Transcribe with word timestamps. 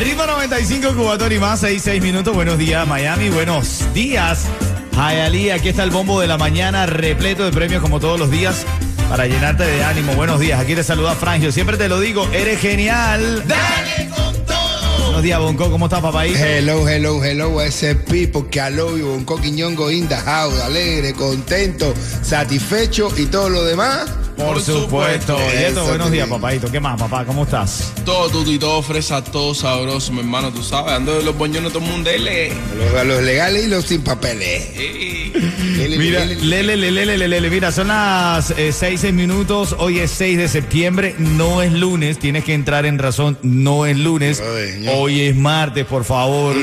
Ritmo 0.00 0.24
95, 0.24 0.94
Cubatón 0.94 1.30
y 1.30 1.38
más, 1.38 1.60
6, 1.60 1.82
6 1.84 2.02
minutos. 2.02 2.34
Buenos 2.34 2.56
días, 2.56 2.88
Miami. 2.88 3.28
Buenos 3.28 3.84
días, 3.92 4.46
Hialeah. 4.92 5.56
Aquí 5.56 5.68
está 5.68 5.82
el 5.82 5.90
bombo 5.90 6.18
de 6.22 6.26
la 6.26 6.38
mañana, 6.38 6.86
repleto 6.86 7.44
de 7.44 7.52
premios 7.52 7.82
como 7.82 8.00
todos 8.00 8.18
los 8.18 8.30
días, 8.30 8.64
para 9.10 9.26
llenarte 9.26 9.64
de 9.64 9.84
ánimo. 9.84 10.14
Buenos 10.14 10.40
días. 10.40 10.58
Aquí 10.58 10.74
te 10.74 10.82
saluda 10.82 11.14
Frangio. 11.16 11.52
Siempre 11.52 11.76
te 11.76 11.86
lo 11.90 12.00
digo, 12.00 12.26
eres 12.32 12.60
genial. 12.60 13.46
¡Dale 13.46 14.08
con 14.08 14.46
todo! 14.46 15.04
Buenos 15.04 15.22
días, 15.22 15.38
Bonco. 15.38 15.70
¿Cómo 15.70 15.84
estás, 15.84 16.00
papaito? 16.00 16.38
Hello, 16.38 16.88
hello, 16.88 17.22
hello, 17.22 17.58
a 17.58 17.66
ese 17.66 17.94
people 17.94 18.44
que 18.50 18.58
Bangkok 18.58 19.44
y 19.44 19.50
Ñongo 19.50 19.90
in 19.90 20.08
the 20.08 20.16
house. 20.16 20.58
Alegre, 20.62 21.12
contento, 21.12 21.92
satisfecho 22.22 23.12
y 23.18 23.26
todo 23.26 23.50
lo 23.50 23.64
demás. 23.64 24.06
Por 24.40 24.60
supuesto. 24.60 25.36
Buenos 25.86 26.10
días, 26.10 26.26
tío. 26.26 26.34
papaito. 26.34 26.70
¿Qué 26.70 26.80
más, 26.80 26.98
papá? 26.98 27.24
¿Cómo 27.24 27.44
estás? 27.44 27.92
Todo 28.04 28.28
tuto 28.30 28.50
y 28.50 28.58
todo 28.58 28.82
fresa, 28.82 29.22
todo 29.22 29.54
sabroso, 29.54 30.12
mi 30.12 30.20
hermano, 30.20 30.50
tú 30.50 30.62
sabes, 30.62 30.92
ando 30.94 31.18
de 31.18 31.22
los 31.22 31.36
boñones 31.36 31.72
todo 31.72 31.84
el 31.84 31.90
mundo, 31.90 32.10
dele. 32.10 32.50
Los, 32.76 33.06
los 33.06 33.22
legales 33.22 33.64
y 33.64 33.68
los 33.68 33.84
sin 33.84 34.02
papeles. 34.02 34.70
Ey. 34.76 35.32
Lele, 35.76 35.98
Mira, 35.98 36.24
lele, 36.24 36.76
lele, 36.76 36.76
lele, 36.76 37.06
lele, 37.06 37.28
lele, 37.28 37.50
mira, 37.50 37.72
son 37.72 37.88
las 37.88 38.46
6, 38.56 38.74
6 38.78 39.12
minutos, 39.12 39.74
hoy 39.78 40.00
es 40.00 40.10
6 40.10 40.38
de 40.38 40.48
septiembre, 40.48 41.14
no 41.18 41.62
es 41.62 41.72
lunes, 41.72 42.18
tienes 42.18 42.44
que 42.44 42.54
entrar 42.54 42.84
en 42.86 42.98
razón, 42.98 43.38
no 43.42 43.86
es 43.86 43.96
lunes, 43.96 44.42
hoy 44.92 45.20
es 45.22 45.36
martes, 45.36 45.86
por 45.86 46.04
favor. 46.04 46.56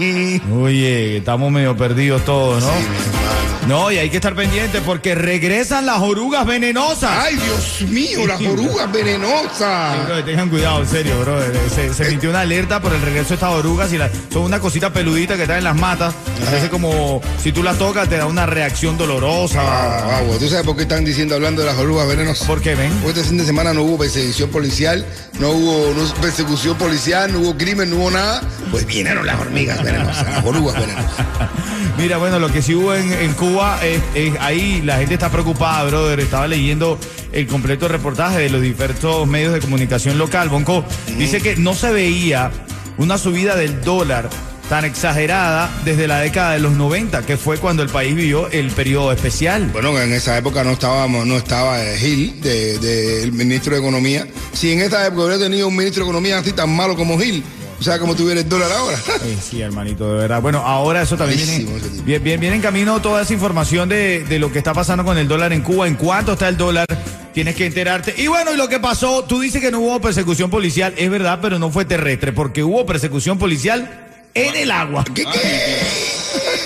Oye, 0.62 1.18
estamos 1.18 1.50
medio 1.50 1.76
perdidos 1.76 2.24
todos, 2.24 2.62
¿no? 2.62 3.23
No, 3.68 3.90
y 3.90 3.96
hay 3.96 4.10
que 4.10 4.16
estar 4.16 4.34
pendientes 4.34 4.82
porque 4.84 5.14
regresan 5.14 5.86
las 5.86 5.98
orugas 6.00 6.44
venenosas. 6.46 7.10
Ay, 7.18 7.36
Dios 7.36 7.80
mío, 7.90 8.26
las 8.26 8.38
orugas 8.42 8.86
Sí, 8.92 9.02
venenosas. 9.02 10.24
tengan 10.26 10.50
cuidado, 10.50 10.80
en 10.82 10.88
serio, 10.88 11.18
bro. 11.20 11.38
Se, 11.74 11.94
se 11.94 12.08
emitió 12.08 12.28
una 12.28 12.40
alerta 12.40 12.80
por 12.82 12.92
el 12.92 13.00
regreso 13.00 13.28
de 13.30 13.34
estas 13.36 13.50
orugas 13.52 13.90
y 13.92 13.96
la- 13.98 14.10
son 14.30 14.42
una 14.42 14.60
cosita 14.60 14.92
peludita 14.92 15.36
que 15.36 15.42
está 15.42 15.56
en 15.56 15.64
las 15.64 15.76
matas. 15.76 16.14
Es 16.52 16.68
como 16.68 17.22
si 17.42 17.52
tú 17.52 17.62
las 17.62 17.78
tocas 17.78 18.06
te 18.08 18.18
da 18.18 18.26
una 18.26 18.44
reacción 18.44 18.98
dolorosa. 18.98 19.60
Ah, 19.62 20.20
guau, 20.26 20.38
¿Tú 20.38 20.46
sabes 20.48 20.66
por 20.66 20.76
qué 20.76 20.82
están 20.82 21.04
diciendo 21.04 21.34
hablando 21.34 21.62
de 21.62 21.66
las 21.68 21.78
orugas 21.78 22.06
venenosas? 22.06 22.46
¿Por 22.46 22.60
qué, 22.60 22.74
ven? 22.74 22.92
Porque 23.02 23.20
este 23.20 23.30
fin 23.30 23.38
de 23.38 23.46
semana 23.46 23.72
no 23.72 23.82
hubo 23.82 23.96
persecución 23.98 24.50
policial, 24.50 25.06
no 25.40 25.50
hubo 25.50 25.94
no- 25.94 26.14
persecución 26.20 26.76
policial, 26.76 27.32
no 27.32 27.38
hubo 27.40 27.56
crimen, 27.56 27.88
no 27.90 27.96
hubo 27.96 28.10
nada. 28.10 28.42
Pues 28.70 28.84
vinieron 28.84 29.26
las 29.26 29.40
hormigas 29.40 29.82
venenosas, 29.82 30.28
las 30.28 30.44
orugas 30.44 30.78
venenosas. 30.78 31.26
Mira, 31.96 32.18
bueno, 32.18 32.38
lo 32.40 32.52
que 32.52 32.60
sí 32.60 32.74
hubo 32.74 32.94
en, 32.94 33.12
en 33.12 33.32
Cuba, 33.34 33.78
es, 33.84 34.00
es- 34.14 34.34
ahí 34.40 34.82
la 34.84 34.98
gente 34.98 35.14
está 35.14 35.30
preocupada, 35.30 35.84
brother. 35.84 36.20
Estaba 36.20 36.46
leyendo 36.48 36.98
el 37.32 37.46
completo 37.46 37.86
reportaje 37.88 38.38
de 38.40 38.50
los 38.50 38.60
diversos 38.62 39.26
medios 39.28 39.52
de 39.54 39.60
comunicación 39.60 40.18
local. 40.18 40.48
Bonco 40.48 40.84
dice 41.16 41.40
que 41.40 41.56
no 41.56 41.74
se 41.74 41.92
veía 41.92 42.50
una 42.98 43.16
subida 43.16 43.54
del 43.56 43.80
dólar 43.82 44.28
tan 44.68 44.84
exagerada 44.84 45.70
desde 45.84 46.08
la 46.08 46.20
década 46.20 46.52
de 46.52 46.58
los 46.58 46.72
90, 46.72 47.24
que 47.26 47.36
fue 47.36 47.58
cuando 47.58 47.82
el 47.82 47.90
país 47.90 48.14
vivió 48.16 48.48
el 48.50 48.70
periodo 48.70 49.12
especial. 49.12 49.68
Bueno, 49.72 49.98
en 50.00 50.12
esa 50.12 50.36
época 50.38 50.64
no 50.64 50.72
estábamos, 50.72 51.26
no 51.26 51.36
estaba 51.36 51.82
eh, 51.84 51.96
Gil, 51.98 52.40
de- 52.40 52.78
de- 52.78 53.22
el 53.22 53.32
ministro 53.32 53.74
de 53.74 53.80
Economía. 53.80 54.26
Si 54.52 54.72
en 54.72 54.80
esta 54.80 55.06
época 55.06 55.24
hubiera 55.26 55.38
tenido 55.44 55.68
un 55.68 55.76
ministro 55.76 56.02
de 56.04 56.08
Economía 56.10 56.38
así 56.38 56.52
tan 56.52 56.74
malo 56.74 56.96
como 56.96 57.18
Gil, 57.20 57.44
o 57.78 57.82
sea, 57.82 57.98
como 57.98 58.14
tuviera 58.14 58.40
el 58.40 58.48
dólar 58.48 58.70
ahora. 58.72 58.98
Eh, 59.24 59.38
sí, 59.40 59.60
hermanito, 59.62 60.12
de 60.12 60.18
verdad. 60.20 60.42
Bueno, 60.42 60.58
ahora 60.58 61.02
eso 61.02 61.16
también 61.16 61.38
viene, 61.46 61.66
bien, 62.04 62.22
bien, 62.22 62.40
viene 62.40 62.56
en 62.56 62.62
camino 62.62 63.00
toda 63.00 63.22
esa 63.22 63.32
información 63.32 63.88
de, 63.88 64.24
de 64.24 64.38
lo 64.38 64.52
que 64.52 64.58
está 64.58 64.74
pasando 64.74 65.04
con 65.04 65.16
el 65.16 65.26
dólar 65.28 65.52
en 65.52 65.62
Cuba, 65.62 65.86
en 65.86 65.94
cuánto 65.94 66.32
está 66.34 66.48
el 66.48 66.56
dólar, 66.56 66.86
tienes 67.32 67.54
que 67.56 67.64
enterarte. 67.66 68.14
Y 68.18 68.26
bueno, 68.26 68.52
y 68.52 68.56
lo 68.56 68.68
que 68.68 68.80
pasó, 68.80 69.24
tú 69.24 69.40
dices 69.40 69.60
que 69.62 69.70
no 69.70 69.80
hubo 69.80 70.00
persecución 70.00 70.50
policial, 70.50 70.92
es 70.96 71.10
verdad, 71.10 71.38
pero 71.40 71.58
no 71.58 71.70
fue 71.70 71.84
terrestre, 71.84 72.32
porque 72.32 72.62
hubo 72.62 72.84
persecución 72.84 73.38
policial 73.38 73.88
en 74.34 74.56
el 74.56 74.70
agua. 74.70 75.04
¿Qué, 75.14 75.24
qué? 75.24 75.80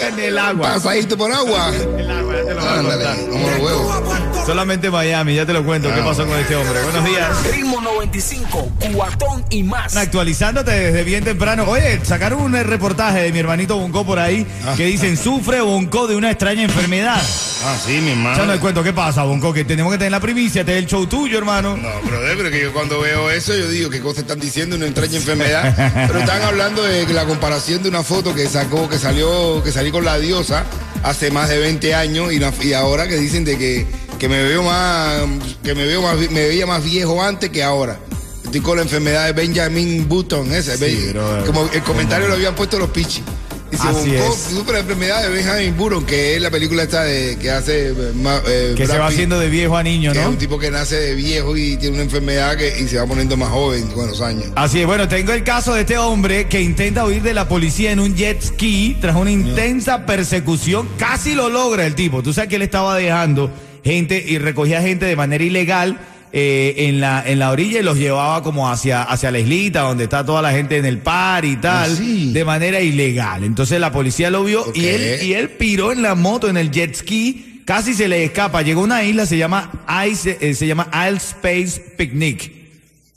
En 0.09 0.19
el 0.21 0.39
agua. 0.39 0.75
Pasadito 0.75 1.19
por 1.19 1.31
agua. 1.31 1.73
En 1.75 1.99
el 2.01 2.11
agua, 2.11 2.35
ya 2.37 2.45
te 2.45 2.55
lo 2.55 2.61
voy 2.61 2.69
a 2.69 2.73
Ándale, 2.79 3.05
contar. 3.05 3.29
como 3.29 3.51
los 3.51 3.59
huevos. 3.61 3.97
Solamente 4.53 4.91
Miami, 4.91 5.35
ya 5.35 5.45
te 5.45 5.53
lo 5.53 5.63
cuento, 5.63 5.93
qué 5.93 6.01
Ah, 6.01 6.05
pasó 6.07 6.27
con 6.27 6.39
este 6.41 6.57
hombre. 6.57 6.83
Buenos 6.83 7.05
días. 7.05 7.29
Ritmo 7.55 7.83
95, 7.83 8.73
cuatón 8.95 9.45
y 9.51 9.63
más. 9.63 9.95
Actualizándote 9.95 10.71
desde 10.71 11.05
bien 11.05 11.23
temprano. 11.23 11.65
Oye, 11.69 12.01
sacaron 12.03 12.41
un 12.41 12.55
reportaje 12.55 13.25
de 13.25 13.33
mi 13.33 13.41
hermanito 13.41 13.77
Bonco 13.77 14.07
por 14.07 14.19
ahí 14.19 14.47
que 14.79 14.87
dicen 14.87 15.19
sufre 15.19 15.61
Bonco 15.61 16.07
de 16.07 16.17
una 16.17 16.31
extraña 16.31 16.63
enfermedad. 16.63 17.21
Ah, 17.63 17.77
sí, 17.85 18.01
mi 18.01 18.13
hermano. 18.13 18.37
Echando 18.37 18.55
el 18.55 18.61
cuento, 18.61 18.83
¿qué 18.83 18.95
pasa, 18.95 19.23
Bonco? 19.25 19.53
Que 19.53 19.67
tenemos 19.67 19.93
que 19.93 19.99
tener 19.99 20.13
la 20.13 20.21
primicia, 20.21 20.61
este 20.63 20.73
es 20.73 20.79
el 20.79 20.87
show 20.87 21.07
tuyo, 21.07 21.37
hermano. 21.37 21.77
No, 21.77 22.01
brother, 22.09 22.39
pero 22.39 22.51
que 22.51 22.63
yo 22.63 22.73
cuando 22.73 23.01
veo 23.01 23.31
eso, 23.31 23.55
yo 23.55 23.69
digo, 23.69 23.91
¿qué 23.91 24.01
cosa 24.01 24.23
están 24.23 24.41
diciendo? 24.41 24.77
Una 24.77 24.87
extraña 24.87 25.17
enfermedad. 25.19 25.75
Pero 26.07 26.21
están 26.21 26.41
hablando 26.41 26.83
de 26.85 27.07
la 27.13 27.27
comparación 27.27 27.83
de 27.83 27.91
una 27.91 28.03
foto 28.03 28.35
que 28.35 28.47
sacó, 28.47 28.89
que 28.89 28.99
salió, 28.99 29.63
que 29.63 29.73
salí 29.73 29.91
con 29.91 30.07
la 30.07 30.19
diosa 30.19 30.65
hace 31.03 31.31
más 31.31 31.51
de 31.51 31.59
20 31.59 31.95
años 31.95 32.33
y, 32.33 32.39
la- 32.39 32.55
y 32.63 32.73
ahora 32.73 33.07
que 33.09 33.17
dicen 33.19 33.45
de 33.45 33.59
que, 33.59 33.87
que 34.19 34.29
me 34.29 34.43
veo 34.43 34.63
más, 34.63 35.23
que 35.63 35.75
me 35.75 35.85
veo 35.87 36.03
más, 36.03 36.17
me 36.31 36.47
veía 36.49 36.67
más 36.67 36.85
viejo 36.85 37.23
antes 37.23 37.51
que 37.51 37.63
ahora. 37.63 37.99
Estoy 38.45 38.61
con 38.61 38.77
la 38.77 38.83
enfermedad 38.83 39.27
de 39.27 39.33
Benjamin 39.33 40.09
Button, 40.09 40.53
ese. 40.53 40.77
Ben- 40.79 41.13
brother. 41.13 41.45
como 41.45 41.69
el 41.73 41.83
comentario 41.83 42.29
lo 42.29 42.35
habían 42.35 42.55
puesto 42.55 42.79
los 42.79 42.91
pichis. 42.91 43.23
Dice, 43.71 43.87
Así 43.87 44.17
Bonco 44.17 44.33
es. 44.33 44.73
la 44.73 44.79
enfermedad 44.79 45.23
de 45.23 45.29
Benjamin 45.29 45.77
Button, 45.77 46.07
que 46.07 46.37
es 46.37 46.41
la 46.41 46.51
película 46.51 46.85
esta 46.85 47.03
de, 47.03 47.37
que 47.39 47.51
hace 47.51 47.89
eh, 47.91 47.95
eh, 48.47 48.75
Que 48.75 48.87
se 48.87 48.97
va 48.97 49.09
Pitt. 49.09 49.15
haciendo 49.15 49.39
de 49.39 49.51
viejo 49.51 49.77
a 49.77 49.83
niño, 49.83 50.13
Que 50.13 50.21
es 50.21 50.25
¿no? 50.25 50.31
un 50.31 50.39
tipo 50.39 50.59
que 50.59 50.71
nace 50.71 50.97
de 50.97 51.15
viejo 51.15 51.55
y 51.55 51.77
tiene 51.77 51.97
una 51.97 52.05
enfermedad 52.05 52.57
que, 52.57 52.81
y 52.81 52.89
se 52.89 52.97
va 52.99 53.05
poniendo 53.05 53.37
más 53.37 53.51
joven 53.51 53.87
con 53.89 54.09
los 54.09 54.23
años. 54.23 54.47
Así 54.57 54.81
es, 54.81 54.87
bueno, 54.87 55.07
tengo 55.07 55.35
el 55.35 55.45
caso 55.45 55.75
de 55.75 55.83
este 55.83 55.99
hombre 55.99 56.47
que 56.49 56.63
intenta 56.63 57.05
huir 57.05 57.21
de 57.23 57.35
la 57.35 57.47
policía 57.47 57.93
en 57.93 58.01
un 58.01 58.17
jet 58.17 58.41
ski 58.43 58.97
tras 59.03 59.15
una 59.17 59.31
intensa 59.31 60.07
persecución. 60.07 60.89
Casi 60.97 61.35
lo 61.35 61.51
logra 61.51 61.85
el 61.85 61.95
tipo. 61.95 62.23
Tú 62.23 62.33
sabes 62.33 62.49
que 62.49 62.57
él 62.57 62.63
estaba 62.63 62.97
dejando 62.97 63.51
gente 63.89 64.23
y 64.27 64.39
recogía 64.39 64.81
gente 64.83 65.07
de 65.07 65.17
manera 65.17 65.43
ilegal 65.43 65.99
eh, 66.31 66.75
en, 66.89 67.01
la, 67.01 67.23
en 67.27 67.39
la 67.39 67.51
orilla 67.51 67.81
y 67.81 67.83
los 67.83 67.97
llevaba 67.97 68.43
como 68.43 68.69
hacia, 68.71 69.03
hacia 69.03 69.31
la 69.31 69.39
islita 69.39 69.81
donde 69.81 70.05
está 70.05 70.27
toda 70.27 70.43
la 70.43 70.51
gente 70.53 70.77
en 70.77 70.85
el 70.85 70.99
par 70.99 71.45
y 71.47 71.57
tal, 71.57 71.91
Ah, 71.91 71.97
sí. 71.97 72.33
de 72.33 72.45
manera 72.45 72.81
ilegal. 72.81 73.45
Entonces 73.45 73.81
la 73.81 73.91
policía 73.91 74.31
lo 74.31 74.45
vio 74.45 74.65
y, 74.75 74.87
él, 74.87 75.23
y 75.23 75.33
él 75.33 75.49
piró 75.51 75.91
en 75.91 76.03
la 76.03 76.15
moto, 76.15 76.49
en 76.49 76.57
el 76.59 76.71
jet 76.71 76.95
ski. 76.95 77.63
Casi 77.65 77.95
se 77.95 78.09
le 78.09 78.25
escapa. 78.25 78.63
Llegó 78.63 78.83
a 78.83 78.85
una 78.85 79.05
isla, 79.05 79.25
se 79.27 79.39
llama 79.39 79.71
Ice, 80.07 80.37
eh, 80.41 80.55
se 80.55 80.67
llama 80.67 80.89
Isle 81.07 81.17
Space 81.19 81.81
Picnic. 81.97 82.53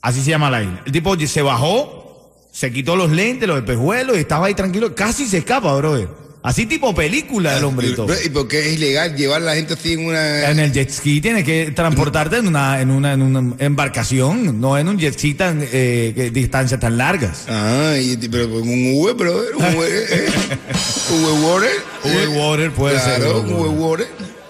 Así 0.01 0.21
se 0.21 0.29
llama 0.31 0.49
la 0.49 0.61
isla. 0.63 0.81
El 0.85 0.91
tipo 0.91 1.15
se 1.19 1.41
bajó, 1.41 2.47
se 2.51 2.71
quitó 2.71 2.95
los 2.95 3.11
lentes, 3.11 3.47
los 3.47 3.57
espejuelos 3.57 4.15
y 4.17 4.19
estaba 4.21 4.47
ahí 4.47 4.53
tranquilo. 4.53 4.95
Casi 4.95 5.25
se 5.25 5.39
escapa, 5.39 5.73
brother. 5.75 6.07
Así 6.43 6.65
tipo 6.65 6.95
película 6.95 7.55
el 7.55 7.63
hombre 7.63 7.89
y 7.89 7.93
todo. 7.95 8.07
¿Y 8.25 8.29
por 8.29 8.47
qué 8.47 8.59
es 8.61 8.73
ilegal 8.73 9.15
llevar 9.15 9.43
a 9.43 9.45
la 9.45 9.55
gente 9.55 9.75
así 9.75 9.93
en 9.93 10.07
una... 10.07 10.49
En 10.49 10.57
el 10.59 10.71
jet 10.73 10.89
ski 10.89 11.21
tienes 11.21 11.43
que 11.43 11.71
transportarte 11.71 12.37
en 12.37 12.47
una, 12.47 12.81
en 12.81 12.89
una, 12.89 13.13
en 13.13 13.21
una 13.21 13.55
embarcación, 13.59 14.59
no 14.59 14.75
en 14.75 14.87
un 14.89 14.97
jet 14.97 15.13
ski 15.13 15.35
tan, 15.35 15.59
eh, 15.61 16.13
que- 16.15 16.31
distancias 16.31 16.79
tan 16.79 16.97
largas. 16.97 17.45
Ah, 17.47 17.93
y- 18.01 18.17
pero 18.27 18.49
con 18.49 18.67
un 18.67 18.91
V, 19.03 19.13
brother. 19.13 19.55
Un 19.55 19.63
V, 19.77 19.87
eh, 19.87 20.29
V 21.11 21.31
water. 21.45 21.69
V 22.05 22.27
water 22.29 22.71
puede 22.71 22.99
ser, 22.99 23.15
Claro, 23.17 23.41
un 23.41 23.53
V 23.53 23.69
water. 23.69 24.07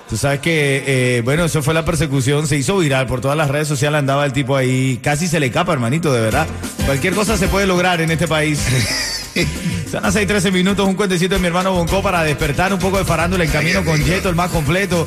Tú 0.10 0.16
sabes 0.18 0.40
que, 0.40 0.84
eh, 0.88 1.22
bueno, 1.24 1.44
eso 1.46 1.62
fue 1.62 1.74
la 1.74 1.84
persecución, 1.84 2.48
se 2.48 2.56
hizo 2.58 2.78
viral 2.78 3.06
por 3.08 3.20
todas 3.20 3.36
las 3.38 3.50
redes 3.50 3.68
sociales, 3.68 4.00
andaba 4.00 4.26
el 4.26 4.32
tipo 4.34 4.56
ahí, 4.56 5.00
casi 5.04 5.28
se 5.28 5.40
le 5.42 5.48
escapa, 5.48 5.74
hermanito, 5.74 6.14
de 6.14 6.22
verdad. 6.22 6.48
Cualquier 6.86 7.14
cosa 7.16 7.38
se 7.38 7.48
puede 7.50 7.68
lograr 7.68 8.00
en 8.00 8.12
este 8.12 8.28
país. 8.30 8.60
Son 9.92 10.04
las 10.04 10.14
6, 10.14 10.28
13 10.28 10.52
minutos, 10.52 10.88
un 10.88 10.96
cuentecito 10.96 11.36
de 11.36 11.42
mi 11.42 11.48
hermano 11.48 11.74
Bonco 11.74 12.02
para 12.02 12.24
despertar 12.24 12.74
un 12.74 12.80
poco 12.80 12.98
de 12.98 13.06
farándula 13.06 13.44
en 13.44 13.52
camino 13.52 13.84
con 13.84 14.04
Yeto, 14.04 14.30
el 14.30 14.36
más 14.36 14.50
completo, 14.50 15.06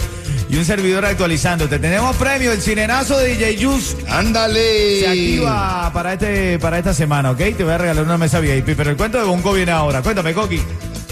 y 0.48 0.56
un 0.56 0.64
servidor 0.64 1.04
actualizándote. 1.04 1.78
Tenemos 1.78 2.16
premio, 2.16 2.52
el 2.52 2.60
cinenazo 2.60 3.18
de 3.18 3.34
DJ 3.34 3.64
Juice. 3.64 3.96
Ándale. 4.08 5.00
Se 5.00 5.08
activa 5.08 5.90
para 5.92 6.14
este 6.14 6.58
para 6.58 6.78
esta 6.78 6.94
semana, 6.94 7.30
¿ok? 7.32 7.38
Te 7.38 7.64
voy 7.64 7.72
a 7.72 7.78
regalar 7.78 8.04
una 8.04 8.18
mesa 8.18 8.40
VIP, 8.40 8.76
pero 8.76 8.90
el 8.90 8.96
cuento 8.96 9.18
de 9.18 9.24
Bonco 9.24 9.52
viene 9.52 9.72
ahora. 9.72 10.02
Cuéntame, 10.02 10.32
Coqui. 10.32 10.60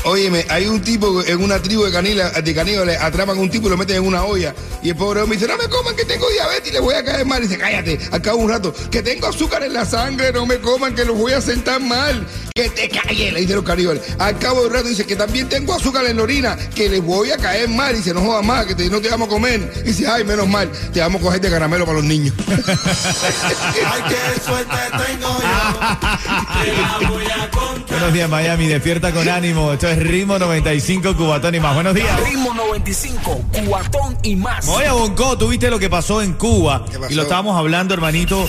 Óyeme, 0.04 0.44
hay 0.49 0.66
un 0.66 0.81
tipo 0.82 1.22
en 1.25 1.40
una 1.43 1.60
tribu 1.62 1.84
de, 1.84 1.93
canila, 1.93 2.31
de 2.31 2.54
caníbales, 2.54 3.00
atrapan 3.00 3.38
a 3.38 3.40
un 3.40 3.49
tipo 3.49 3.69
y 3.69 3.70
lo 3.70 3.76
meten 3.76 3.96
en 3.96 4.02
una 4.06 4.25
olla. 4.25 4.52
Y 4.82 4.88
el 4.88 4.96
pobre 4.96 5.20
hombre 5.22 5.38
dice, 5.38 5.49
no 5.49 5.56
me 5.56 5.69
coman 5.69 5.94
que 5.94 6.04
tengo 6.04 6.28
diabetes 6.28 6.70
y 6.70 6.72
le 6.72 6.81
voy 6.81 6.94
a 6.96 7.04
caer 7.04 7.25
mal. 7.25 7.40
Y 7.43 7.46
dice, 7.46 7.56
cállate, 7.58 8.00
al 8.10 8.20
cabo 8.20 8.38
de 8.38 8.44
un 8.44 8.50
rato, 8.50 8.75
que 8.90 9.00
tengo 9.00 9.28
azúcar 9.28 9.62
en 9.62 9.72
la 9.72 9.84
sangre, 9.87 10.32
no 10.32 10.44
me 10.44 10.58
coman 10.58 10.93
que 10.96 11.04
los 11.04 11.16
voy 11.16 11.32
a 11.34 11.40
sentar 11.40 11.81
mal. 11.81 12.26
Que 12.52 12.69
te 12.69 12.88
calles, 12.88 13.32
le 13.32 13.40
dicen 13.40 13.54
los 13.56 13.64
caníbales. 13.64 14.02
Al 14.19 14.37
cabo 14.40 14.62
de 14.62 14.66
un 14.66 14.72
rato 14.75 14.88
dice, 14.88 15.04
que 15.06 15.14
también 15.14 15.49
tengo 15.49 15.72
azúcar 15.72 16.05
en 16.06 16.16
la 16.16 16.25
orina, 16.25 16.56
que 16.75 16.88
les 16.88 17.00
voy 17.00 17.31
a 17.31 17.37
caer 17.37 17.69
mal. 17.69 17.94
Y 17.94 17.98
dice, 17.98 18.12
no 18.12 18.22
jodas 18.22 18.44
más, 18.44 18.66
que 18.66 18.75
te- 18.75 18.90
no 18.90 19.00
te 19.00 19.08
vamos 19.08 19.28
a 19.28 19.31
comer. 19.31 19.72
Y 19.84 19.88
dice, 19.88 20.08
ay, 20.08 20.25
menos 20.25 20.48
mal, 20.48 20.69
te 20.93 20.98
vamos 21.00 21.20
a 21.20 21.25
coger 21.25 21.40
de 21.40 21.48
caramelo 21.48 21.84
para 21.87 21.98
los 21.98 22.05
niños. 22.05 22.34
Ay, 22.48 24.02
qué 24.08 24.40
suerte 24.40 24.76
tengo 25.06 25.28
yo. 25.28 26.62
Te 26.62 26.72
la 27.02 27.08
voy 27.08 27.25
a 27.25 27.50
contar. 27.50 27.88
Buenos 27.88 28.12
días, 28.12 28.28
Miami. 28.28 28.66
Despierta 28.66 29.12
con 29.12 29.28
ánimo. 29.28 29.72
Esto 29.72 29.88
es 29.93 29.99
Ritmo 29.99 30.39
95 30.39 31.17
Cubatón 31.17 31.55
y 31.55 31.61
más. 31.61 31.75
Buenos 31.75 31.94
días. 31.94 32.21
Ritmo 32.29 32.53
95, 32.55 33.41
cuatón 33.67 34.17
y 34.23 34.37
más. 34.37 34.67
Oye, 34.69 34.91
Bonco, 34.91 35.37
tú 35.39 35.49
viste 35.49 35.71
lo 35.71 35.79
que 35.79 35.89
pasó 35.91 36.23
en 36.23 36.33
Cuba. 36.35 36.85
¿Qué 36.91 36.99
pasó? 36.99 37.12
Y 37.12 37.15
lo 37.17 37.23
estábamos 37.23 37.56
hablando, 37.56 37.94
hermanito. 37.94 38.49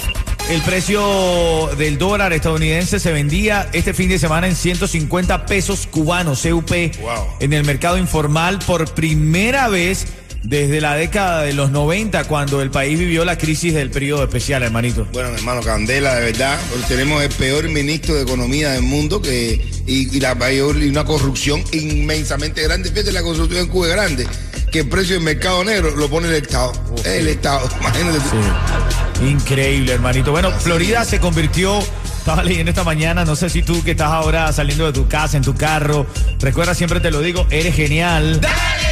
El 0.50 0.62
precio 0.62 1.69
del 1.78 1.98
dólar 1.98 2.34
estadounidense 2.34 3.00
se 3.00 3.13
vendía 3.13 3.69
este 3.72 3.94
fin 3.94 4.10
de 4.10 4.19
semana 4.19 4.45
en 4.48 4.56
150 4.57 5.45
pesos 5.45 5.88
cubanos, 5.90 6.42
CUP, 6.42 6.69
Wow. 7.01 7.28
en 7.40 7.54
el 7.54 7.63
mercado 7.63 7.98
informal 7.98 8.60
por 8.60 8.94
primera 8.94 9.69
vez 9.69 10.06
desde 10.44 10.81
la 10.81 10.95
década 10.95 11.42
de 11.44 11.54
los 11.54 11.72
90, 11.72 12.25
cuando 12.25 12.62
el 12.62 12.69
país 12.69 13.00
vivió 13.00 13.24
la 13.24 13.38
crisis 13.38 13.74
del 13.74 13.90
periodo 13.90 14.24
especial, 14.24 14.62
hermanito. 14.62 15.07
Bueno, 15.13 15.30
mi 15.30 15.38
hermano, 15.38 15.62
Candela, 15.62 16.16
de 16.16 16.31
verdad, 16.31 16.60
tenemos 16.88 17.24
el 17.24 17.30
peor 17.30 17.68
ministro 17.69 18.16
de 18.16 18.24
Economía 18.24 18.72
del 18.72 18.84
mundo 18.84 19.22
que, 19.22 19.66
y, 19.88 20.16
y 20.16 20.19
la 20.19 20.36
mayor, 20.36 20.78
y 20.78 20.90
una 20.90 21.06
corrupción 21.06 21.63
inmensamente 21.72 22.62
grande. 22.62 22.90
Fíjate, 22.90 23.13
la 23.13 23.24
corrupción 23.24 23.62
en 23.62 23.68
Cuba 23.68 23.88
es 23.88 23.94
grande, 23.94 24.28
que 24.72 24.80
el 24.80 24.90
precio 24.90 25.16
del 25.16 25.24
mercado 25.24 25.63
negro 25.63 25.95
lo 25.95 26.10
pone 26.10 26.28
el 26.28 26.36
Estado. 26.36 26.74
el 27.06 27.28
Estado, 27.28 27.69
imagínate 27.80 28.19
tú. 28.19 29.25
Increíble, 29.25 29.94
hermanito. 29.94 30.31
Bueno, 30.31 30.51
Florida 30.51 31.06
se 31.06 31.19
convirtió, 31.19 31.80
estaba 32.18 32.44
leyendo 32.44 32.69
esta 32.69 32.84
mañana, 32.84 33.24
no 33.24 33.38
sé 33.38 33.50
si 33.50 33.63
tú 33.63 33.81
que 33.81 33.92
estás 33.92 34.12
ahora 34.12 34.51
saliendo 34.51 34.86
de 34.86 34.92
tu 34.92 35.07
casa, 35.07 35.38
en 35.38 35.44
tu 35.44 35.56
carro, 35.56 36.06
recuerda, 36.40 36.75
siempre 36.75 37.00
te 37.00 37.12
lo 37.12 37.22
digo, 37.22 37.48
eres 37.50 37.75
genial. 37.75 38.42
¡Dale! 38.42 38.82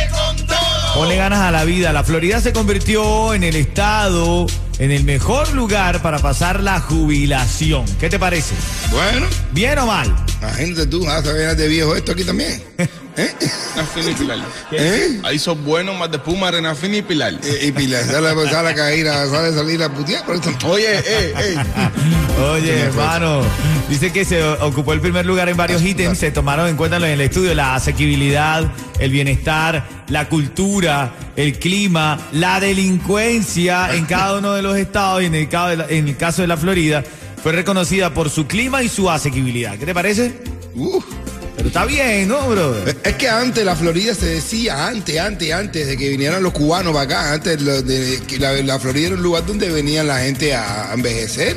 Ponle 0.93 1.15
ganas 1.15 1.39
a 1.39 1.51
la 1.51 1.63
vida. 1.63 1.93
La 1.93 2.03
Florida 2.03 2.41
se 2.41 2.51
convirtió 2.53 3.33
en 3.33 3.43
el 3.43 3.55
estado, 3.55 4.45
en 4.77 4.91
el 4.91 5.03
mejor 5.03 5.51
lugar 5.53 6.01
para 6.01 6.19
pasar 6.19 6.61
la 6.61 6.79
jubilación. 6.79 7.85
¿Qué 7.99 8.09
te 8.09 8.19
parece? 8.19 8.53
Bueno, 8.91 9.25
¿Bien 9.53 9.79
o 9.79 9.85
mal? 9.85 10.13
imagínate 10.41 10.87
tú, 10.87 11.05
vas 11.05 11.25
a 11.25 11.31
ver 11.31 11.55
de 11.55 11.67
viejo 11.67 11.95
esto 11.95 12.11
aquí 12.11 12.23
también. 12.23 12.61
¿Eh? 13.17 13.29
Y 14.09 14.13
Pilar. 14.13 14.39
¿Eh? 14.71 15.19
Ahí 15.23 15.37
son 15.39 15.63
buenos, 15.65 15.97
más 15.97 16.09
de 16.11 16.19
Puma, 16.19 16.49
Renafini 16.51 16.97
y 16.99 17.01
Pilar. 17.01 17.33
Y, 17.61 17.67
y 17.67 17.71
Pilar, 17.71 18.03
sale, 18.05 18.29
sale 18.49 18.69
a 18.69 18.75
caer, 18.75 19.07
sale 19.07 19.49
a 19.49 19.53
salir 19.53 19.83
a 19.83 19.89
putear, 19.93 20.23
pero 20.25 20.39
esto 20.39 20.67
Oye, 20.67 20.97
eh, 20.99 21.33
eh. 21.37 21.55
Oye, 22.53 22.79
hermano, 22.79 23.41
dice 23.89 24.11
que 24.11 24.23
se 24.25 24.41
ocupó 24.43 24.93
el 24.93 25.01
primer 25.01 25.25
lugar 25.25 25.49
en 25.49 25.57
varios 25.57 25.81
ítems, 25.81 26.17
se 26.17 26.31
tomaron 26.31 26.67
en 26.69 26.75
cuenta 26.77 26.97
en 26.97 27.03
el 27.03 27.21
estudio 27.21 27.53
la 27.53 27.75
asequibilidad, 27.75 28.71
el 28.99 29.11
bienestar, 29.11 29.85
la 30.07 30.27
cultura, 30.29 31.13
el 31.35 31.59
clima, 31.59 32.19
la 32.31 32.59
delincuencia 32.59 33.93
en 33.95 34.05
cada 34.05 34.37
uno 34.39 34.53
de 34.53 34.61
los 34.61 34.77
estados 34.77 35.21
y 35.21 35.25
en 35.25 35.35
el, 35.35 35.49
caso 35.49 35.67
de 35.69 35.77
la- 35.77 35.87
en 35.89 36.07
el 36.07 36.17
caso 36.17 36.41
de 36.41 36.47
la 36.47 36.57
Florida 36.57 37.03
fue 37.43 37.51
reconocida 37.51 38.13
por 38.13 38.29
su 38.29 38.47
clima 38.47 38.83
y 38.83 38.89
su 38.89 39.09
asequibilidad. 39.09 39.77
¿Qué 39.77 39.85
te 39.85 39.93
parece? 39.93 40.33
Uf. 40.75 41.03
Pero 41.61 41.69
está 41.69 41.85
bien, 41.85 42.27
¿no, 42.27 42.49
bro? 42.49 42.75
Es 43.03 43.13
que 43.17 43.29
antes 43.29 43.63
la 43.63 43.75
Florida 43.75 44.15
se 44.15 44.25
decía, 44.25 44.87
antes, 44.87 45.19
antes, 45.19 45.53
antes 45.53 45.85
de 45.85 45.95
que 45.95 46.09
vinieran 46.09 46.41
los 46.41 46.53
cubanos 46.53 46.91
para 46.91 47.03
acá, 47.03 47.33
antes 47.33 47.63
de, 47.63 48.39
la, 48.39 48.53
la 48.63 48.79
Florida 48.79 49.05
era 49.07 49.15
un 49.15 49.21
lugar 49.21 49.45
donde 49.45 49.69
venían 49.69 50.07
la 50.07 50.17
gente 50.21 50.55
a, 50.55 50.89
a 50.89 50.93
envejecer. 50.95 51.55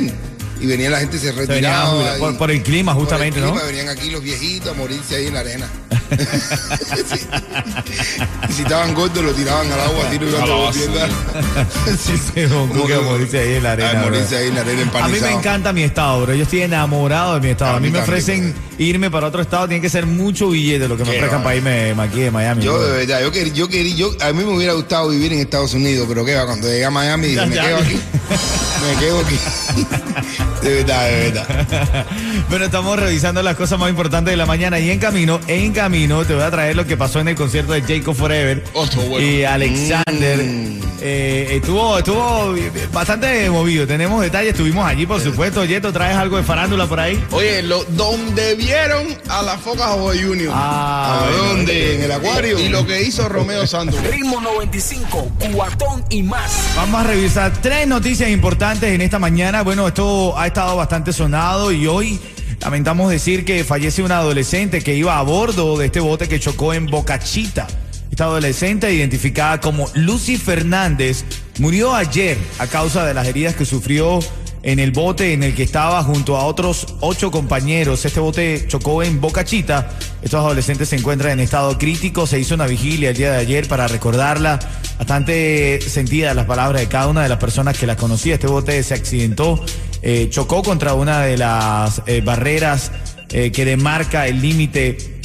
Y 0.61 0.67
venía 0.67 0.91
la 0.91 1.01
gente, 1.01 1.19
se 1.19 1.29
Se 1.29 1.33
retiraba. 1.33 1.87
jubilar 2.19 2.37
por, 2.37 2.51
el 2.51 2.63
clima, 2.63 2.93
por 2.93 3.01
el 3.01 3.07
justamente, 3.07 3.41
¿no? 3.41 3.53
clima, 3.53 3.65
Venían 3.67 3.89
aquí 3.89 4.11
los 4.11 4.23
viejitos 4.23 4.73
a 4.73 4.75
morirse 4.75 5.17
ahí 5.17 5.27
en 5.29 5.35
la 5.35 5.41
arena. 5.41 5.71
Sí. 6.17 7.21
Y 8.49 8.53
si 8.53 8.63
estaban 8.63 8.95
gordos, 8.95 9.25
lo 9.25 9.33
tiraban 9.33 9.71
al 9.73 9.81
agua, 9.81 10.05
tiro 10.11 10.29
y 10.31 10.35
A 10.35 10.47
la 10.47 10.55
basura. 10.55 11.09
Sí, 11.99 12.13
sí, 12.17 12.41
un 12.45 12.69
Como 12.69 12.83
cuque 12.83 12.95
a 12.95 13.01
morirse 13.01 13.39
ahí 13.41 13.55
en 13.55 13.63
la 13.63 13.73
arena. 13.73 13.91
A 14.01 14.05
morirse 14.05 14.29
bro. 14.35 14.39
ahí 14.39 14.49
en 14.49 14.55
la 14.55 14.61
arena 14.61 14.73
A 14.73 14.77
mí 14.77 14.83
empanizado. 14.83 15.31
me 15.33 15.39
encanta 15.39 15.73
mi 15.73 15.83
estado, 15.83 16.23
bro. 16.23 16.35
Yo 16.35 16.43
estoy 16.45 16.63
enamorado 16.63 17.35
de 17.35 17.41
mi 17.41 17.49
estado. 17.49 17.73
A 17.73 17.77
A 17.77 17.81
mí 17.81 17.87
mí 17.87 17.93
me 17.93 17.99
también, 17.99 18.19
ofrecen 18.21 18.55
irme 18.79 19.11
para 19.11 19.27
otro 19.29 19.41
estado, 19.43 19.67
tiene 19.69 19.81
que 19.81 19.89
ser 19.91 20.07
mucho 20.07 20.51
billete 20.51 20.89
lo 20.89 20.97
que 20.97 21.05
me 21.05 21.11
Qué 21.11 21.17
ofrezcan 21.17 21.41
va. 21.41 21.45
para 21.45 21.57
irme 21.57 21.95
aquí 22.03 22.21
de 22.21 22.31
Miami. 22.31 22.63
Yo 22.63 22.75
bro. 22.75 22.83
de 22.87 22.93
verdad, 22.99 23.21
yo 23.23 23.33
quería, 23.33 23.53
yo 23.55 23.69
quería, 23.69 23.95
yo, 23.97 24.11
a 24.21 24.33
mí 24.33 24.45
me 24.45 24.53
hubiera 24.55 24.73
gustado 24.75 25.09
vivir 25.09 25.33
en 25.33 25.41
Estados 25.41 25.75
Unidos, 25.75 26.07
pero 26.09 26.25
qué 26.25 26.35
va, 26.35 26.47
cuando 26.47 26.69
llegué 26.69 26.85
a 26.85 26.91
Miami 26.91 27.35
Ya, 27.35 27.47
me 27.47 27.55
ya. 27.57 27.63
quedo 27.67 27.77
aquí, 27.79 27.99
me 28.85 29.01
quedo 29.01 29.21
aquí. 29.21 29.39
De 30.65 30.77
verdad, 30.77 31.05
de 31.11 31.31
verdad. 31.31 32.07
Bueno, 32.49 32.65
estamos 32.65 32.99
revisando 32.99 33.43
las 33.43 33.55
cosas 33.55 33.79
más 33.79 33.91
importantes 33.91 34.31
de 34.33 34.37
la 34.39 34.47
mañana 34.47 34.79
y 34.81 34.91
en 34.91 34.99
camino, 34.99 35.39
en 35.47 35.73
camino, 35.75 36.25
te 36.25 36.33
voy 36.35 36.43
a 36.43 36.51
traer 36.51 36.75
lo 36.75 36.87
que 36.87 36.97
pasó 36.97 37.21
en 37.21 37.29
el 37.29 37.35
concierto 37.35 37.75
de 37.75 37.83
Jacob 37.83 38.15
Forever 38.15 38.65
Oh, 38.73 38.87
bueno. 39.09 39.21
y 39.21 39.45
Alexander. 39.45 40.39
Mm. 40.43 40.81
Eh, 41.07 41.57
estuvo, 41.57 41.99
estuvo 41.99 42.55
bastante 42.95 43.51
movido. 43.51 43.87
Tenemos 43.87 44.23
detalles, 44.23 44.53
estuvimos 44.53 44.87
allí, 44.87 45.05
por 45.05 45.21
supuesto. 45.21 45.63
Yeto, 45.67 45.93
¿traes 45.93 46.17
algo 46.17 46.39
de 46.39 46.45
farándula 46.45 46.87
por 46.87 46.99
ahí? 46.99 47.23
Oye, 47.33 47.63
lo, 47.63 47.85
donde 47.85 48.55
vieron 48.55 49.07
a 49.29 49.43
la 49.43 49.59
foca 49.59 49.89
Joe 49.89 50.17
Junior. 50.23 50.51
Ah, 50.57 51.19
¿A 51.21 51.27
bueno. 51.29 51.45
dónde? 51.49 51.97
¿En 51.97 52.03
el 52.05 52.13
acuario? 52.13 52.59
Y 52.59 52.71
lo 52.71 52.87
que 52.87 53.03
hizo 53.03 53.29
Romeo 53.29 53.67
Santos. 53.67 54.01
Ritmo 54.05 54.41
95, 54.41 55.31
cuatón 55.53 56.03
y 56.09 56.23
más. 56.23 56.71
Vamos 56.75 57.03
a 57.03 57.05
revisar 57.05 57.53
tres 57.61 57.87
noticias 57.87 58.31
importantes 58.31 58.74
en 58.83 59.01
esta 59.01 59.19
mañana. 59.19 59.63
Bueno, 59.63 59.87
esto 59.87 60.37
ha 60.37 60.47
estado 60.47 60.75
bastante 60.77 61.13
sonado 61.13 61.71
y 61.71 61.87
hoy 61.87 62.19
lamentamos 62.61 63.11
decir 63.11 63.45
que 63.45 63.63
fallece 63.63 64.03
una 64.03 64.19
adolescente 64.19 64.83
que 64.83 64.97
iba 64.97 65.19
a 65.19 65.23
bordo 65.23 65.79
de 65.79 65.87
este 65.87 66.01
bote 66.01 66.29
que 66.29 66.41
chocó 66.41 66.75
en 66.75 66.87
Bocachita. 66.87 67.69
Esta 68.11 68.25
adolescente, 68.25 68.93
identificada 68.93 69.61
como 69.61 69.89
Lucy 69.95 70.37
Fernández, 70.37 71.25
murió 71.59 71.95
ayer 71.95 72.37
a 72.59 72.67
causa 72.67 73.07
de 73.07 73.15
las 73.15 73.27
heridas 73.27 73.55
que 73.55 73.65
sufrió 73.65 74.19
en 74.63 74.79
el 74.79 74.91
bote 74.91 75.33
en 75.33 75.43
el 75.43 75.55
que 75.55 75.63
estaba 75.63 76.03
junto 76.03 76.37
a 76.37 76.45
otros 76.45 76.87
ocho 77.01 77.31
compañeros. 77.31 78.05
Este 78.05 78.19
bote 78.19 78.65
chocó 78.67 79.03
en 79.03 79.21
Boca 79.21 79.45
Chita. 79.45 79.91
Estos 80.23 80.41
adolescentes 80.41 80.89
se 80.89 80.97
encuentran 80.97 81.33
en 81.33 81.41
estado 81.41 81.79
crítico. 81.79 82.27
Se 82.27 82.41
hizo 82.41 82.55
una 82.55 82.67
vigilia 82.67 83.11
el 83.11 83.17
día 83.17 83.33
de 83.33 83.39
ayer 83.39 83.69
para 83.69 83.87
recordarla. 83.87 84.59
Bastante 84.99 85.81
sentidas 85.81 86.37
las 86.37 86.47
palabras 86.47 86.81
de 86.81 86.89
cada 86.89 87.09
una 87.09 87.23
de 87.23 87.29
las 87.29 87.39
personas 87.39 87.77
que 87.77 87.87
las 87.87 87.97
conocía. 87.97 88.35
Este 88.35 88.47
bote 88.47 88.83
se 88.83 88.95
accidentó, 88.95 89.65
eh, 90.03 90.29
chocó 90.31 90.63
contra 90.63 90.95
una 90.95 91.23
de 91.23 91.37
las 91.37 92.03
eh, 92.07 92.21
barreras 92.21 92.93
eh, 93.31 93.51
que 93.51 93.65
demarca 93.65 94.29
el 94.29 94.41
límite 94.41 95.23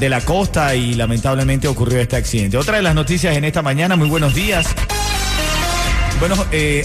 de 0.00 0.08
la 0.08 0.22
costa 0.22 0.74
y 0.74 0.94
lamentablemente 0.94 1.68
ocurrió 1.68 2.00
este 2.00 2.16
accidente. 2.16 2.56
Otra 2.56 2.76
de 2.76 2.82
las 2.82 2.94
noticias 2.94 3.36
en 3.36 3.44
esta 3.44 3.60
mañana, 3.60 3.96
muy 3.96 4.08
buenos 4.08 4.34
días. 4.34 4.66
Bueno, 6.20 6.36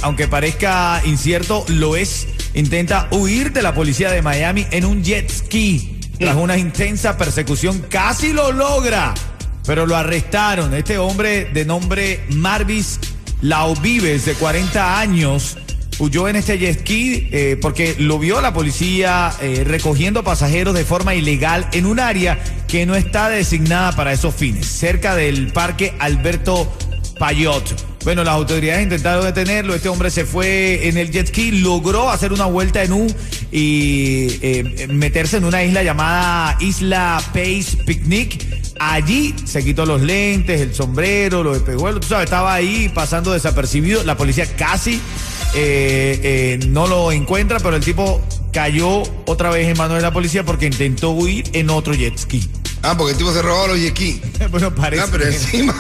aunque 0.01 0.27
parezca 0.27 1.01
incierto, 1.05 1.63
lo 1.69 1.95
es. 1.95 2.27
Intenta 2.53 3.07
huir 3.11 3.53
de 3.53 3.61
la 3.61 3.73
policía 3.73 4.11
de 4.11 4.21
Miami 4.21 4.67
en 4.71 4.83
un 4.83 5.01
jet 5.01 5.29
ski. 5.31 6.01
Tras 6.19 6.35
una 6.35 6.57
intensa 6.57 7.17
persecución, 7.17 7.85
casi 7.89 8.33
lo 8.33 8.51
logra, 8.51 9.13
pero 9.65 9.85
lo 9.85 9.95
arrestaron. 9.95 10.73
Este 10.73 10.97
hombre 10.97 11.45
de 11.45 11.65
nombre 11.65 12.25
Marvis 12.29 12.99
Lauvives, 13.41 14.25
de 14.25 14.33
40 14.33 14.99
años, 14.99 15.57
huyó 15.99 16.27
en 16.27 16.35
este 16.35 16.57
jet 16.57 16.79
ski 16.79 17.29
eh, 17.31 17.57
porque 17.61 17.95
lo 17.99 18.19
vio 18.19 18.41
la 18.41 18.53
policía 18.53 19.31
eh, 19.41 19.63
recogiendo 19.65 20.23
pasajeros 20.23 20.73
de 20.73 20.85
forma 20.85 21.15
ilegal 21.15 21.67
en 21.73 21.85
un 21.85 21.99
área 21.99 22.39
que 22.67 22.85
no 22.85 22.95
está 22.95 23.29
designada 23.29 23.91
para 23.95 24.13
esos 24.13 24.33
fines, 24.33 24.65
cerca 24.65 25.15
del 25.15 25.51
parque 25.51 25.93
Alberto 25.99 26.71
Payot. 27.19 27.93
Bueno, 28.03 28.25
las 28.25 28.33
autoridades 28.33 28.83
intentaron 28.83 29.23
detenerlo. 29.23 29.73
Este 29.73 29.87
hombre 29.87 30.09
se 30.11 30.25
fue 30.25 30.89
en 30.89 30.97
el 30.97 31.09
jet 31.09 31.27
ski, 31.27 31.51
logró 31.51 32.09
hacer 32.09 32.33
una 32.33 32.45
vuelta 32.45 32.83
en 32.83 32.91
U 32.91 33.07
y 33.49 34.27
eh, 34.41 34.87
meterse 34.89 35.37
en 35.37 35.45
una 35.45 35.63
isla 35.63 35.83
llamada 35.83 36.57
Isla 36.59 37.21
Pace 37.27 37.77
Picnic. 37.85 38.52
Allí 38.79 39.35
se 39.45 39.63
quitó 39.63 39.85
los 39.85 40.01
lentes, 40.01 40.59
el 40.61 40.73
sombrero, 40.73 41.43
los 41.43 41.57
espejuelos. 41.57 42.01
Tú 42.01 42.07
sabes, 42.07 42.25
estaba 42.25 42.53
ahí 42.53 42.89
pasando 42.89 43.31
desapercibido. 43.31 44.03
La 44.03 44.17
policía 44.17 44.45
casi 44.55 44.95
eh, 45.53 46.19
eh, 46.23 46.59
no 46.67 46.87
lo 46.87 47.11
encuentra, 47.11 47.59
pero 47.59 47.75
el 47.75 47.83
tipo 47.83 48.21
cayó 48.51 49.03
otra 49.25 49.49
vez 49.49 49.67
en 49.67 49.77
manos 49.77 49.97
de 49.97 50.01
la 50.01 50.11
policía 50.11 50.43
porque 50.43 50.65
intentó 50.65 51.11
huir 51.11 51.49
en 51.53 51.69
otro 51.69 51.93
jet 51.93 52.17
ski. 52.17 52.49
Ah, 52.81 52.95
porque 52.97 53.11
el 53.13 53.17
tipo 53.17 53.31
se 53.31 53.41
robó 53.41 53.67
los 53.67 53.77
jet 53.77 53.97
bueno, 54.51 54.73
parece. 54.73 55.03
Ah, 55.03 55.07
pero 55.11 55.25
encima. 55.25 55.73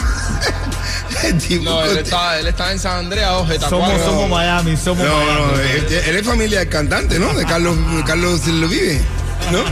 el 1.23 1.37
tipo 1.37 1.63
No, 1.65 1.83
él 1.83 1.97
estaba, 1.97 2.39
él 2.39 2.47
estaba 2.47 2.71
en 2.71 2.79
San 2.79 2.99
Andreas, 2.99 3.31
oje, 3.33 3.59
somos, 3.59 4.01
somos 4.01 4.29
Miami, 4.29 4.77
somos 4.77 5.03
No, 5.03 5.17
Miami. 5.17 5.41
no, 5.41 5.59
él, 5.59 6.01
él 6.07 6.15
es 6.15 6.25
familia 6.25 6.59
del 6.59 6.69
cantante, 6.69 7.19
¿no? 7.19 7.33
De 7.33 7.45
Carlos, 7.45 7.77
Carlos 8.05 8.45
lo 8.47 8.67
vive. 8.67 9.01
¿No? 9.51 9.63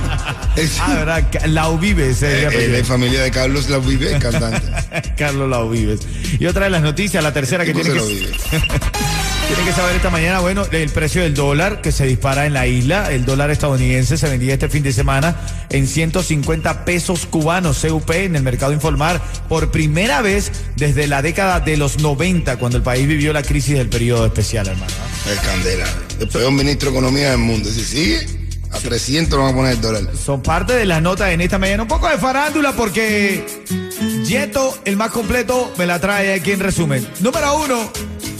Es, 0.56 0.78
Ah, 0.82 0.94
¿verdad? 0.96 1.28
Ca- 1.32 1.48
Lau 1.48 1.78
Vives. 1.78 2.22
eh, 2.24 2.42
él 2.42 2.46
apellido. 2.48 2.76
es 2.78 2.88
familia 2.88 3.22
de 3.24 3.32
Carlos 3.32 3.70
La 3.70 3.78
Vive, 3.78 4.18
cantante. 4.20 4.62
Carlos 5.18 5.50
Lau 5.50 5.70
Vives. 5.70 6.02
Y 6.40 6.46
otra 6.46 6.66
de 6.66 6.72
las 6.72 6.82
noticias, 6.82 7.24
la 7.24 7.34
tercera 7.34 7.66
que 7.66 7.74
tiene 7.74 7.90
que, 7.90 7.96
lo 7.96 8.06
vive. 8.06 8.28
tiene 8.52 9.64
que 9.66 9.74
saber 9.74 9.96
esta 9.96 10.10
mañana, 10.10 10.40
bueno, 10.40 10.66
el 10.72 10.90
precio 10.90 11.22
del 11.22 11.34
dólar 11.34 11.82
que 11.82 11.92
se 11.92 12.06
dispara 12.06 12.46
en 12.46 12.54
la 12.54 12.68
isla. 12.68 13.12
El 13.12 13.26
dólar 13.26 13.52
estadounidense 13.52 14.18
se 14.18 14.28
vendía 14.30 14.54
este 14.54 14.70
fin 14.70 14.84
de 14.84 14.94
semana 14.94 15.36
en 15.70 15.88
150 15.88 16.86
pesos 16.86 17.26
cubanos, 17.26 17.80
CUP, 17.88 18.10
en 18.12 18.36
el 18.36 18.44
mercado 18.44 18.74
informal, 18.74 19.22
por 19.50 19.72
primera 19.72 20.22
vez 20.22 20.52
desde 20.76 21.08
la 21.08 21.22
década 21.22 21.60
de 21.60 21.78
los 21.78 22.00
90, 22.00 22.58
cuando 22.58 22.78
el 22.78 22.84
país 22.84 23.08
vivió 23.08 23.34
la 23.34 23.44
crisis 23.44 23.78
del 23.78 23.90
periodo 23.90 24.26
especial, 24.26 24.68
hermano. 24.68 24.92
El 25.30 25.38
Candela. 25.40 25.86
El 26.20 26.28
peor 26.28 26.52
ministro 26.52 26.92
de 26.92 26.98
Economía 26.98 27.30
del 27.32 27.40
mundo. 27.40 27.70
Si 27.70 27.84
sigue, 27.84 28.41
a 28.72 28.80
300 28.80 29.38
lo 29.38 29.44
van 29.44 29.54
a 29.54 29.56
poner 29.56 29.74
el 29.74 29.82
dólar. 29.82 30.04
Son 30.16 30.42
parte 30.42 30.74
de 30.74 30.86
las 30.86 31.02
notas 31.02 31.32
en 31.32 31.42
esta 31.42 31.58
mañana. 31.58 31.84
Un 31.84 31.90
poco 31.90 32.10
de 32.10 32.18
farándula 32.18 32.74
porque 32.74 33.46
Yeto, 34.26 34.78
el 34.86 34.98
más 34.98 35.12
completo, 35.12 35.72
me 35.78 35.86
la 35.86 36.00
trae 36.00 36.34
aquí 36.34 36.52
en 36.52 36.60
resumen. 36.60 37.08
Número 37.20 37.58
uno, 37.64 37.92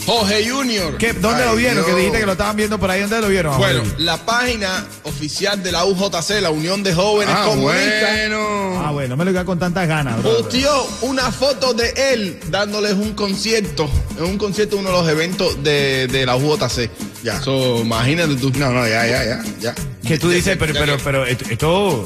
Jorge 0.06 0.48
Junior. 0.48 0.96
¿qué, 0.98 1.12
¿dónde 1.12 1.42
Ay, 1.44 1.48
lo 1.48 1.56
vieron? 1.56 1.84
Que 1.84 1.94
dijiste 1.94 2.18
que 2.20 2.26
lo 2.26 2.32
estaban 2.32 2.56
viendo 2.56 2.78
por 2.78 2.90
ahí. 2.90 3.00
¿Dónde 3.02 3.20
lo 3.20 3.28
vieron? 3.28 3.56
Bueno, 3.58 3.82
la 3.98 4.16
página 4.18 4.84
oficial 5.04 5.62
de 5.62 5.70
la 5.72 5.84
UJC, 5.84 6.40
la 6.40 6.50
Unión 6.50 6.82
de 6.82 6.92
Jóvenes 6.94 7.34
Ah, 7.38 7.44
Comunistas, 7.46 8.10
bueno. 8.10 8.82
Ah, 8.84 8.90
bueno, 8.90 9.08
no 9.10 9.16
me 9.16 9.24
lo 9.24 9.30
diga 9.30 9.44
con 9.44 9.58
tantas 9.58 9.86
ganas, 9.86 10.20
bro. 10.22 10.38
posteó 10.38 10.88
una 11.02 11.30
foto 11.30 11.72
de 11.74 11.92
él 12.12 12.40
dándoles 12.48 12.94
un 12.94 13.12
concierto, 13.14 13.88
en 14.18 14.24
un 14.24 14.38
concierto, 14.38 14.76
uno 14.76 14.90
de 14.90 14.96
los 14.96 15.08
eventos 15.08 15.62
de, 15.62 16.06
de 16.08 16.26
la 16.26 16.36
UJC. 16.36 16.90
Ya. 17.22 17.40
So, 17.40 17.78
imagínate 17.80 18.34
tú. 18.36 18.50
No, 18.58 18.70
no, 18.72 18.86
ya, 18.88 19.06
ya, 19.06 19.24
ya, 19.24 19.42
ya. 19.60 19.74
Que 20.06 20.18
tú 20.18 20.28
dices, 20.30 20.56
pero, 20.58 20.72
ya 20.74 20.80
pero, 20.80 20.96
pero 21.04 21.24
esto, 21.24 22.04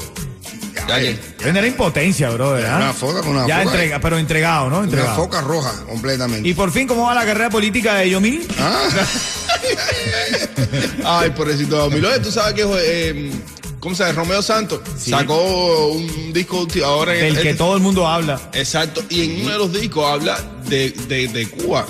que- 0.95 1.19
genera 1.43 1.67
impotencia, 1.67 2.29
bro, 2.29 2.53
¿verdad? 2.53 2.77
Una 2.77 2.93
foto 2.93 3.19
con 3.21 3.29
una 3.35 3.47
Ya 3.47 3.59
foca. 3.59 3.71
entrega, 3.71 3.99
pero 3.99 4.17
entregado, 4.17 4.69
¿no? 4.69 4.77
Una 4.77 4.85
Entregado. 4.85 5.15
foca 5.15 5.41
roja, 5.41 5.73
completamente. 5.85 6.47
Y 6.47 6.53
por 6.53 6.71
fin, 6.71 6.87
¿cómo 6.87 7.03
va 7.03 7.13
la 7.13 7.25
carrera 7.25 7.49
política 7.49 7.95
de 7.95 8.09
Yomil? 8.09 8.47
Ah, 8.59 8.87
Ay, 11.05 11.29
pobrecito 11.31 11.77
Domil. 11.77 12.05
Oye, 12.05 12.19
tú 12.19 12.31
sabes 12.31 12.53
que, 12.53 12.63
eh, 12.79 13.31
¿cómo 13.79 13.95
se 13.95 14.03
llama? 14.03 14.15
Romeo 14.15 14.41
Santos 14.41 14.81
sacó 14.97 15.87
un 15.89 16.33
disco 16.33 16.67
ahora 16.85 17.13
en 17.15 17.21
Del 17.21 17.33
que 17.41 17.49
este- 17.51 17.57
todo 17.57 17.75
el 17.75 17.81
mundo 17.81 18.07
habla. 18.07 18.39
Exacto, 18.53 19.03
y 19.09 19.23
en 19.25 19.41
uno 19.41 19.51
de 19.51 19.57
los 19.57 19.73
discos 19.73 20.05
habla 20.11 20.39
de, 20.67 20.91
de, 20.91 21.27
de 21.27 21.47
Cuba, 21.49 21.85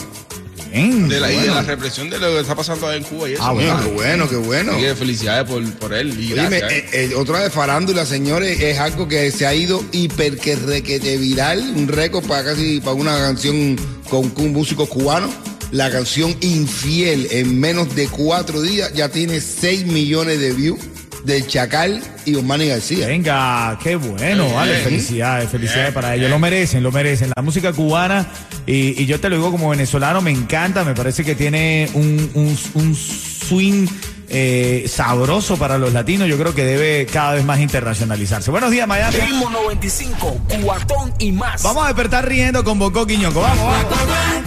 Bien, 0.71 1.07
de 1.07 1.19
la, 1.19 1.31
y 1.31 1.35
de 1.35 1.39
bueno. 1.39 1.55
la 1.55 1.61
represión 1.63 2.09
de 2.09 2.19
lo 2.19 2.27
que 2.33 2.39
está 2.41 2.55
pasando 2.55 2.91
en 2.91 3.03
Cuba 3.03 3.29
y 3.29 3.33
eso. 3.33 3.43
Ah, 3.43 3.51
bueno, 3.51 3.79
qué 3.83 3.89
bueno, 3.91 4.29
qué 4.29 4.35
bueno. 4.35 4.77
Que 4.77 4.95
felicidades 4.95 5.49
por, 5.49 5.63
por 5.73 5.93
él 5.93 6.19
y 6.19 6.29
gracias. 6.31 6.71
eh, 6.71 6.85
eh, 6.93 7.15
otra 7.15 7.39
de 7.39 7.49
farándula, 7.49 8.05
señores, 8.05 8.59
es 8.59 8.79
algo 8.79 9.07
que 9.07 9.31
se 9.31 9.45
ha 9.45 9.53
ido 9.53 9.83
hiper 9.91 10.37
que 10.37 10.55
requete 10.55 11.17
viral, 11.17 11.59
un 11.75 11.87
récord 11.87 12.25
para 12.25 12.43
casi 12.43 12.79
para 12.79 12.93
una 12.93 13.17
canción 13.17 13.75
con, 14.09 14.29
con 14.29 14.45
un 14.45 14.53
músico 14.53 14.85
cubano. 14.87 15.29
La 15.71 15.91
canción 15.91 16.33
Infiel 16.39 17.27
en 17.31 17.59
menos 17.59 17.93
de 17.93 18.07
cuatro 18.07 18.61
días 18.61 18.93
ya 18.93 19.09
tiene 19.09 19.41
6 19.41 19.85
millones 19.87 20.39
de 20.39 20.53
views 20.53 20.79
del 21.27 21.45
Chacal 21.45 22.01
y 22.25 22.35
Osmani 22.35 22.67
García. 22.67 23.05
Venga, 23.05 23.77
qué 23.83 23.97
bueno, 23.97 24.51
vale, 24.53 24.77
felicidades, 24.77 25.49
felicidades 25.49 25.93
para 25.93 26.15
ellos, 26.15 26.29
lo 26.29 26.39
merecen, 26.39 26.81
lo 26.81 26.91
merecen. 26.91 27.31
La 27.35 27.41
música 27.41 27.73
cubana, 27.73 28.25
y, 28.65 29.01
y 29.01 29.05
yo 29.05 29.19
te 29.19 29.29
lo 29.29 29.35
digo 29.35 29.51
como 29.51 29.69
venezolano, 29.69 30.21
me 30.21 30.31
encanta, 30.31 30.83
me 30.85 30.95
parece 30.95 31.23
que 31.23 31.35
tiene 31.35 31.89
un, 31.93 32.31
un, 32.33 32.57
un 32.75 32.95
swing 32.95 33.87
eh, 34.29 34.85
sabroso 34.87 35.57
para 35.57 35.77
los 35.77 35.93
latinos, 35.93 36.27
yo 36.29 36.37
creo 36.37 36.55
que 36.55 36.63
debe 36.63 37.05
cada 37.05 37.33
vez 37.33 37.43
más 37.43 37.59
internacionalizarse. 37.59 38.49
Buenos 38.49 38.71
días, 38.71 38.87
Miami. 38.87 39.17
Ritmo 39.17 39.49
95, 39.49 40.41
cuatón 40.63 41.13
y 41.19 41.33
más. 41.33 41.61
Vamos 41.61 41.83
a 41.83 41.87
despertar 41.87 42.27
riendo 42.27 42.63
con 42.63 42.79
Bocó 42.79 43.05
Quiñoco, 43.05 43.41
vamos, 43.41 43.65
vamos. 43.65 44.46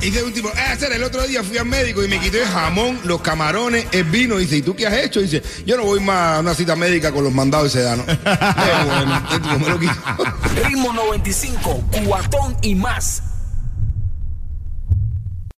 Y 0.00 0.06
dice 0.06 0.24
un 0.24 0.32
tipo, 0.32 0.48
eh, 0.48 0.72
hacer 0.72 0.92
el 0.92 1.02
otro 1.04 1.22
día 1.26 1.44
fui 1.44 1.58
al 1.58 1.66
médico 1.66 2.02
y 2.02 2.08
me 2.08 2.18
quité 2.18 2.42
el 2.42 2.48
jamón, 2.48 2.98
los 3.04 3.20
camarones, 3.20 3.86
el 3.92 4.04
vino. 4.04 4.36
Dice, 4.36 4.56
¿y 4.56 4.62
tú 4.62 4.74
qué 4.74 4.86
has 4.86 4.94
hecho? 4.94 5.20
Dice, 5.20 5.42
yo 5.64 5.76
no 5.76 5.84
voy 5.84 6.00
más 6.00 6.38
a 6.38 6.40
una 6.40 6.54
cita 6.54 6.74
médica 6.74 7.12
con 7.12 7.22
los 7.22 7.32
mandados 7.32 7.72
de 7.72 7.80
sedano. 7.80 8.04
Qué 8.06 8.16
bueno, 8.16 9.22
el 9.30 9.42
tipo 9.42 9.58
me 9.60 9.68
lo 9.68 9.78
quitó. 9.78 10.64
Ritmo 10.64 10.92
95, 10.92 11.84
cuatón 12.04 12.56
y 12.62 12.74
más. 12.74 13.22